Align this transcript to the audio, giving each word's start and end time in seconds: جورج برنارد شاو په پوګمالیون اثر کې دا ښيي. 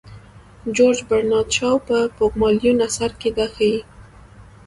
جورج 0.75 0.99
برنارد 1.09 1.49
شاو 1.57 1.77
په 1.87 1.97
پوګمالیون 2.17 2.77
اثر 2.87 3.11
کې 3.19 3.29
دا 3.37 3.45
ښيي. 3.55 3.77